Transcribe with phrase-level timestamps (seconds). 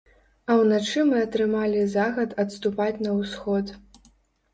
[0.51, 3.65] А ўначы мы атрымалі загад адступаць на ўсход.